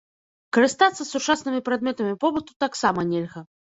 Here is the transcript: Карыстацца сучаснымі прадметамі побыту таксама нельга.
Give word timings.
Карыстацца 0.57 1.07
сучаснымі 1.11 1.63
прадметамі 1.69 2.19
побыту 2.27 2.51
таксама 2.67 3.11
нельга. 3.17 3.51